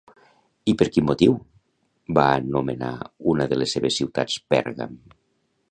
[0.71, 1.35] I per quin motiu
[2.19, 2.91] va anomenar
[3.35, 4.97] una de les seves ciutats Pèrgam?